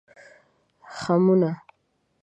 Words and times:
خمونه 1.01 1.59